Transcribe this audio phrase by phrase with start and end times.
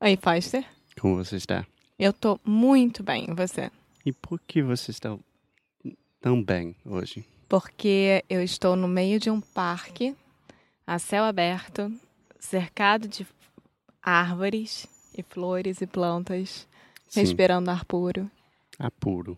[0.00, 0.64] Oi, Foster.
[1.00, 1.66] Como você está?
[1.98, 3.68] Eu tô muito bem, e você?
[4.06, 5.18] E por que você está
[6.20, 7.24] tão bem hoje?
[7.48, 10.14] Porque eu estou no meio de um parque,
[10.86, 11.92] a céu aberto,
[12.38, 13.26] cercado de
[14.00, 16.68] árvores e flores e plantas,
[17.08, 17.20] Sim.
[17.22, 18.30] respirando ar puro.
[18.78, 19.36] Apuro.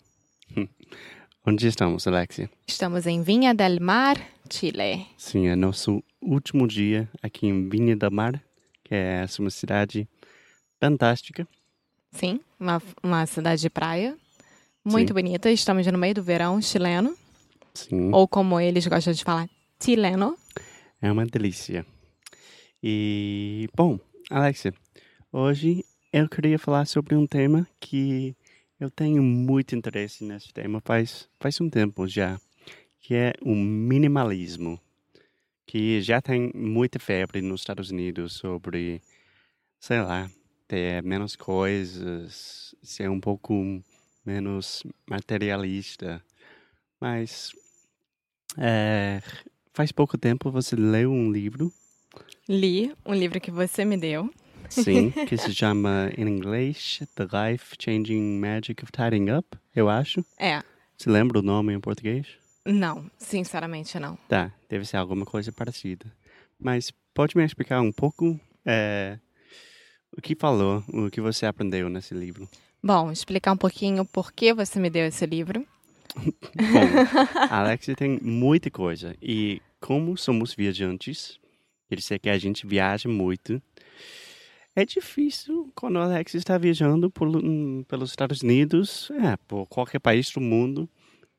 [1.46, 2.50] Onde estamos, Alexia?
[2.66, 4.18] Estamos em Vinha del Mar,
[4.50, 5.06] Chile.
[5.16, 8.34] Sim, é nosso último dia aqui em Vinha da Mar,
[8.84, 10.06] que é uma cidade
[10.80, 11.46] fantástica.
[12.12, 14.16] Sim, uma, uma cidade de praia.
[14.84, 15.14] Muito Sim.
[15.14, 15.50] bonita.
[15.50, 17.14] Estamos no meio do verão chileno.
[17.74, 19.48] Sim, Ou como eles gostam de falar,
[19.80, 20.36] chileno.
[21.00, 21.86] é uma delícia.
[22.82, 23.98] E, bom,
[24.30, 24.74] Alexia,
[25.30, 28.34] hoje eu queria falar sobre um tema que
[28.80, 32.40] eu tenho muito interesse nesse tema faz, faz um tempo já,
[32.98, 34.80] que é o minimalismo,
[35.66, 39.00] que já tem muita febre nos Estados Unidos sobre,
[39.78, 40.28] sei lá,
[40.70, 43.82] ter menos coisas, ser um pouco
[44.24, 46.22] menos materialista.
[47.00, 47.50] Mas
[48.56, 49.20] é,
[49.74, 51.72] faz pouco tempo você leu um livro,
[52.48, 54.30] Li um livro que você me deu.
[54.68, 60.24] sim, que se chama em inglês The Life Changing Magic of Tidying Up, eu acho.
[60.38, 60.62] É,
[60.96, 62.28] Você lembra o nome em português?
[62.64, 64.16] não, sinceramente não.
[64.28, 66.06] Tá, deve ser alguma coisa parecida.
[66.60, 69.18] Mas pode me explicar um pouco é,
[70.20, 72.46] o que falou, o que você aprendeu nesse livro?
[72.82, 75.66] Bom, explicar um pouquinho por que você me deu esse livro.
[76.14, 76.28] Bom,
[77.50, 79.16] a Alexia tem muita coisa.
[79.22, 81.38] E como somos viajantes,
[81.88, 83.62] quer dizer que a gente viaja muito,
[84.76, 87.28] é difícil quando a Alexia está viajando por,
[87.88, 90.88] pelos Estados Unidos, é, por qualquer país do mundo,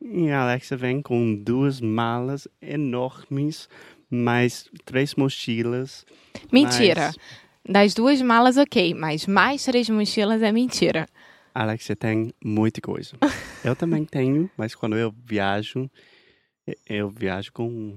[0.01, 3.69] e a Alexia vem com duas malas enormes,
[4.09, 6.03] mais três mochilas.
[6.51, 7.01] Mentira.
[7.01, 7.17] mais-
[7.67, 11.07] Das duas malas, ok, mas mais três mochilas é mentira.
[11.53, 13.13] A Alexia tem muita coisa.
[13.63, 15.89] Eu também tenho, mas quando eu viajo,
[16.89, 17.95] eu viajo com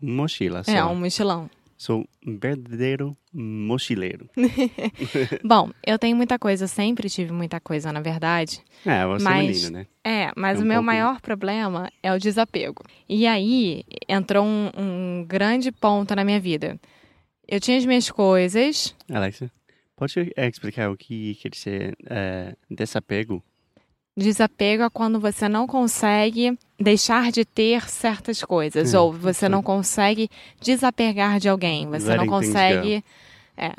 [0.00, 0.70] mochila só.
[0.70, 1.50] É, um mochilão.
[1.76, 4.28] Sou um verdadeiro mochileiro.
[5.44, 8.60] Bom, eu tenho muita coisa, sempre tive muita coisa, na verdade.
[8.84, 9.86] É, você é Mas- menina, né?
[10.02, 12.82] É, mas É um o meu pouco- maior problema é o desapego.
[13.08, 16.80] E aí entrou um, um grande ponto na minha vida.
[17.48, 19.50] Eu tinha as minhas coisas, Alexia,
[19.96, 23.42] pode eh, explicar o que quer dizer é, desapego?
[24.14, 29.62] Desapego é quando você não consegue deixar de ter certas coisas, Hum, ou você não
[29.62, 30.28] consegue
[30.60, 33.04] desapegar de alguém, você não Letting things consegue.
[33.56, 33.72] É,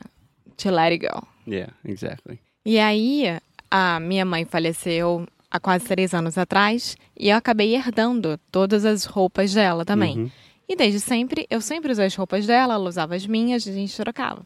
[0.57, 1.27] to let it go.
[1.47, 2.39] Yeah, exactly.
[2.65, 3.37] E aí,
[3.69, 9.05] a minha mãe faleceu há quase três anos atrás, e eu acabei herdando todas as
[9.05, 10.17] roupas dela também.
[10.17, 10.31] Uhum.
[10.69, 13.95] E desde sempre, eu sempre usei as roupas dela, ela usava as minhas, a gente
[13.97, 14.45] trocava.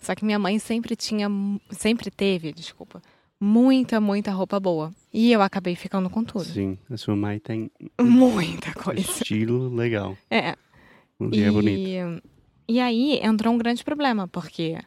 [0.00, 1.28] Só que minha mãe sempre tinha,
[1.70, 3.02] sempre teve, desculpa,
[3.40, 4.92] muita, muita roupa boa.
[5.12, 6.44] E eu acabei ficando com tudo.
[6.44, 7.68] Sim, a sua mãe tem
[8.00, 9.00] Muita coisa.
[9.00, 10.16] estilo legal.
[10.30, 10.54] É.
[11.18, 12.22] Mulher bonita.
[12.68, 14.78] E, e aí entrou um grande problema, porque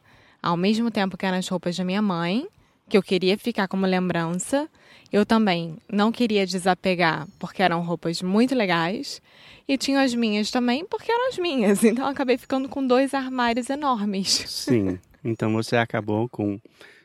[0.42, 2.48] ao mesmo tempo que eram as roupas da minha mãe,
[2.90, 4.68] que eu queria ficar como lembrança,
[5.12, 9.22] eu também não queria desapegar, porque eram roupas muito legais,
[9.68, 11.82] e tinha as minhas também, porque eram as minhas.
[11.84, 14.28] Então acabei ficando com dois armários enormes.
[14.48, 15.00] Sim.
[15.24, 16.60] Então você acabou com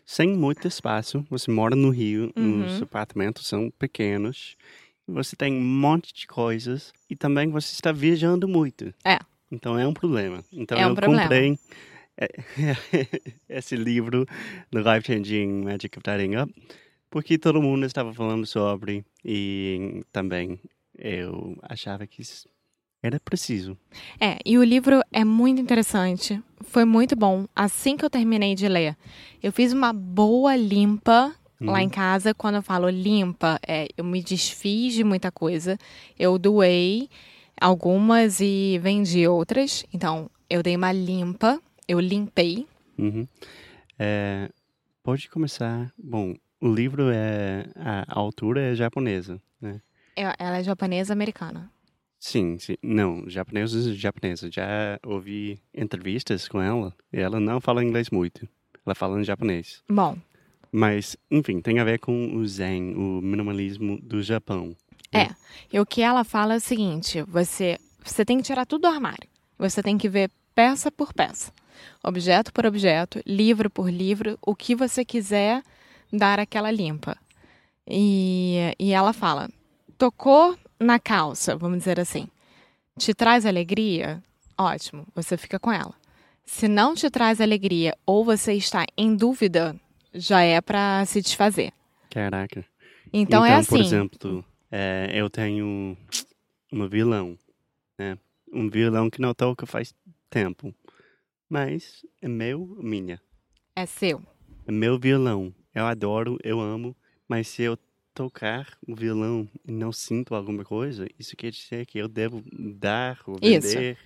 [0.07, 1.25] sem muito espaço.
[1.31, 2.65] Você mora no Rio, Uhum.
[2.65, 4.57] os apartamentos são pequenos.
[5.09, 8.95] Você tem um monte de coisas e também você está viajando muito.
[9.05, 9.19] É.
[9.51, 10.45] Então é um problema.
[10.53, 11.23] Então É um eu problema.
[11.23, 11.59] comprei
[13.49, 14.27] esse livro,
[14.71, 16.53] The Life Changing Magic of Tidying Up,
[17.11, 20.59] porque todo mundo estava falando sobre e também
[20.99, 22.49] eu achava que isso
[23.03, 23.77] era preciso.
[24.21, 26.41] É, e o livro é muito interessante.
[26.61, 27.47] Foi muito bom.
[27.55, 28.97] Assim que eu terminei de ler,
[29.43, 31.35] eu fiz uma boa limpa
[31.65, 31.91] Lá em Uhum.
[31.91, 35.79] casa, quando eu falo limpa, é, eu me desfiz de muita coisa.
[36.19, 37.09] Eu doei
[37.61, 39.85] algumas e vendi outras.
[39.95, 41.61] Então, eu dei uma limpa,
[41.93, 42.67] eu limpei.
[42.99, 43.27] Uhum.
[43.99, 44.51] É,
[45.03, 45.93] pode começar.
[45.97, 47.67] Bom, o livro é.
[47.77, 49.81] A autora é japonesa, né?
[50.17, 51.71] É- Ela é japonesa americana.
[52.19, 52.77] Sim, sim.
[52.83, 54.49] Não, japonesa, japonesa.
[54.51, 58.49] Já ouvi entrevistas com ela e ela não fala inglês muito.
[58.87, 59.83] Ela fala em japonês.
[59.89, 60.17] Bom,
[60.75, 64.75] Mas, enfim, tem a ver com o Zen, o minimalismo do Japão.
[65.73, 68.89] e o que ela fala é o seguinte: você, você tem que tirar tudo do
[68.89, 69.29] armário.
[69.59, 71.53] Você tem que ver peça por peça,
[72.03, 75.63] objeto por objeto, livro por livro, o que você quiser
[76.13, 77.17] dar aquela limpa.
[77.87, 79.49] E, e ela fala:
[79.99, 82.29] tocou na calça, vamos dizer assim,
[82.99, 84.23] te traz alegria?
[84.57, 85.95] Ótimo, você fica com ela.
[86.45, 89.75] Se não te traz alegria ou você está em dúvida,
[90.13, 91.73] já é para se desfazer.
[92.11, 92.65] Caraca.
[93.13, 93.81] Então, é por assim.
[93.81, 95.97] exemplo, é, eu tenho
[96.73, 97.39] um violão,
[97.99, 98.19] né?
[98.53, 99.95] Um violão que não toca faz
[100.29, 100.75] tempo.
[101.53, 103.21] Mas é meu, minha.
[103.77, 104.23] É seu.
[104.67, 105.55] É meu violão.
[105.75, 106.97] Eu adoro, eu amo.
[107.29, 107.77] Mas se eu
[108.15, 113.19] tocar o violão e não sinto alguma coisa, isso quer dizer que eu devo dar
[113.27, 113.69] ou Isso.
[113.69, 113.99] vender.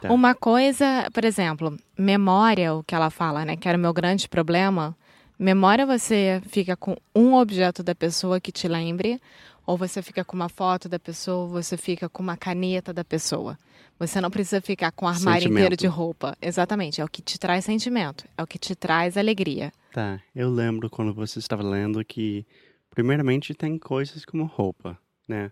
[0.00, 0.10] Tá.
[0.10, 3.58] Uma coisa, por exemplo, memória, o que ela fala, né?
[3.58, 4.96] Que era o meu grande problema.
[5.38, 9.20] Memória você fica com um objeto da pessoa que te lembre,
[9.66, 13.04] ou você fica com uma foto da pessoa, ou você fica com uma caneta da
[13.04, 13.58] pessoa.
[13.98, 15.58] Você não precisa ficar com o armário Sentimento.
[15.58, 16.36] inteiro de roupa.
[16.42, 19.72] Exatamente, é o que te traz sentimento, é o que te traz alegria.
[19.92, 22.44] Tá, eu lembro quando você estava lendo que,
[22.90, 25.50] primeiramente, tem coisas como roupa, né?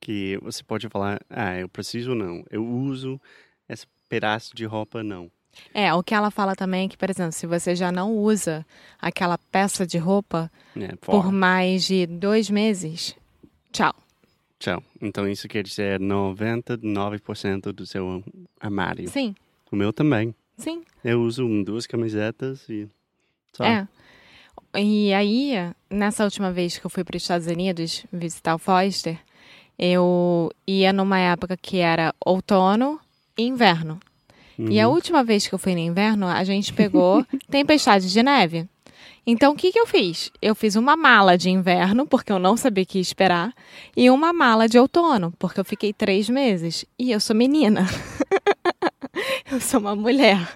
[0.00, 3.20] Que você pode falar, ah, eu preciso não, eu uso
[3.68, 5.30] esse pedaço de roupa não.
[5.72, 8.66] É, o que ela fala também é que, por exemplo, se você já não usa
[9.00, 10.90] aquela peça de roupa Né?
[11.00, 13.14] por mais de dois meses,
[13.74, 13.94] tchau.
[14.58, 14.82] Tchau.
[15.02, 18.22] Então isso quer dizer 99% do seu
[18.60, 19.08] armário.
[19.10, 19.34] Sim,
[19.70, 20.34] O meu também.
[20.56, 20.82] sim.
[21.02, 22.88] Eu uso um, duas camisetas e
[23.52, 23.64] só.
[23.64, 23.86] É.
[24.76, 25.52] E aí,
[25.90, 29.18] nessa última vez que eu fui para os Estados Unidos visitar o Foster,
[29.78, 32.98] eu ia numa época que era outono
[33.36, 34.00] e inverno.
[34.58, 34.94] E a Uhum.
[34.94, 38.68] última vez que eu fui no inverno, a gente pegou tempestade de neve.
[39.26, 40.30] Então, o que, que eu fiz?
[40.40, 43.54] Eu fiz uma mala de inverno, porque eu não sabia o que esperar,
[43.96, 46.84] e uma mala de outono, porque eu fiquei três meses.
[46.98, 47.86] E eu sou menina.
[49.50, 50.38] eu sou uma mulher.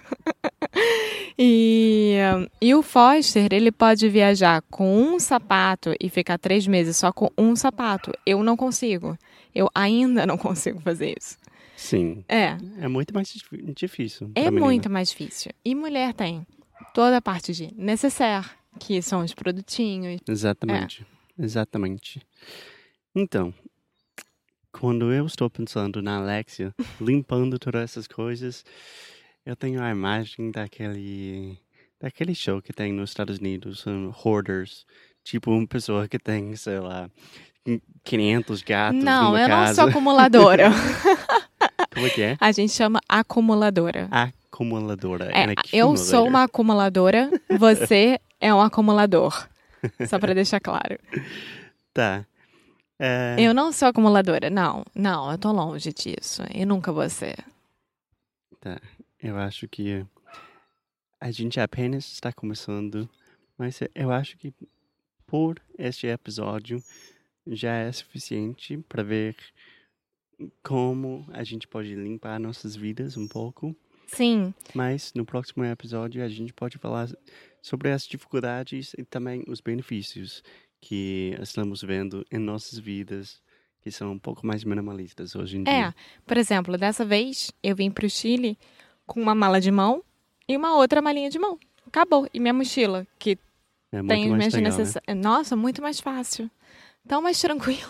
[1.41, 2.17] E,
[2.61, 7.29] e o Foster, ele pode viajar com um sapato e ficar três meses só com
[7.37, 8.11] um sapato.
[8.25, 9.17] Eu não consigo.
[9.55, 11.37] Eu ainda não consigo fazer isso.
[11.77, 12.25] Sim.
[12.27, 12.57] É.
[12.81, 14.29] É muito mais dif- difícil.
[14.35, 15.51] É muito mais difícil.
[15.63, 16.45] E mulher tem
[16.93, 18.47] toda a parte de necessaire,
[18.79, 20.21] que são os produtinhos.
[20.27, 21.05] Exatamente.
[21.37, 21.43] É.
[21.43, 22.21] Exatamente.
[23.15, 23.53] Então,
[24.71, 28.63] quando eu estou pensando na Alexia, limpando todas essas coisas,
[29.45, 31.57] eu tenho a imagem daquele
[31.99, 34.85] daquele show que tem nos Estados Unidos, um, Hoarders.
[35.21, 37.09] Tipo, uma pessoa que tem, sei lá,
[38.03, 39.81] 500 gatos não, eu não casa.
[39.81, 40.69] sou acumuladora.
[41.93, 42.37] Como é que é?
[42.39, 44.05] a gente chama acumuladora.
[44.05, 44.38] Acumuladora.
[45.31, 49.47] É, and eu sou uma acumuladora, você é um acumulador.
[50.07, 50.99] Só pra deixar claro.
[51.93, 52.25] Tá.
[52.99, 54.83] É, Eu não sou acumuladora, não.
[54.93, 56.43] Não, eu tô longe disso.
[56.53, 57.37] Eu nunca vou ser.
[59.21, 60.05] Eu acho que
[61.19, 63.09] a gente apenas está começando,
[63.57, 64.53] mas eu acho que
[65.25, 66.83] por este episódio
[67.47, 69.35] já é suficiente para ver
[70.63, 73.75] como a gente pode limpar nossas vidas um pouco.
[74.11, 77.07] Sim, Mas no próximo episódio a gente pode falar
[77.61, 80.43] sobre as dificuldades e também os benefícios
[80.81, 83.41] que estamos vendo em nossas vidas,
[83.81, 85.95] que são um pouco mais minimalistas hoje em É, dia.
[86.25, 88.57] por exemplo, dessa vez eu vim pro Chile
[89.05, 90.03] com uma mala de mão
[90.47, 91.59] e uma outra malinha de mão.
[91.87, 92.27] Acabou.
[92.33, 93.37] E minha mochila, que
[93.91, 94.77] É tem as minhas legal, né?
[94.77, 95.23] necessidades.
[95.23, 96.49] Nossa, muito mais fácil.
[97.07, 97.89] Tão mais tranquilo.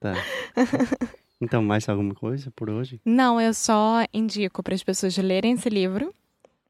[0.00, 0.14] Tá.
[1.42, 3.00] Então, mais alguma coisa por hoje?
[3.04, 6.14] Não, eu só indico para as pessoas lerem esse livro.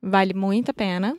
[0.01, 1.15] Vale muito a pena.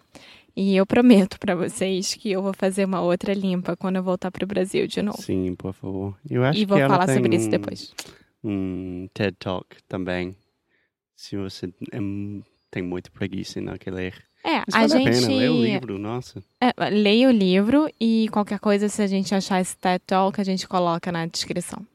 [0.56, 4.32] E eu prometo para vocês que eu vou fazer uma outra limpa quando eu voltar
[4.32, 5.22] pro Brasil de novo.
[5.22, 6.18] Sim, por favor.
[6.30, 7.94] Eu acho E vou que falar sobre isso depois.
[8.44, 10.36] Um TED Talk também.
[11.16, 12.00] Se você é
[12.72, 14.24] tem muito preguiça em não querer ler.
[14.44, 15.28] É, Mas a vale a gente.
[15.28, 16.44] pena, lê o livro, nossa.
[16.60, 20.44] É, leia o livro e qualquer coisa, se a gente achar esse TED Talk, a
[20.44, 21.86] gente coloca na descrição.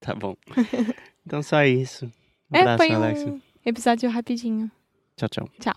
[0.06, 0.34] Tá bom.
[1.26, 2.06] então só isso.
[2.50, 3.28] Um É, abraço, foi Alexa.
[3.28, 4.70] um episódio rapidinho.
[5.16, 5.50] Tchau, tchau.
[5.60, 5.74] Tchau.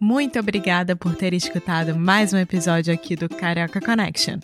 [0.00, 4.38] Muito obrigada por ter escutado mais um episódio aqui do Carioca Connection.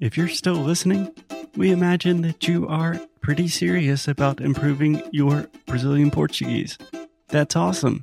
[0.00, 1.08] If you're still listening,
[1.56, 6.76] we imagine that you are pretty serious about improving your Brazilian Portuguese.
[7.28, 8.02] That's awesome.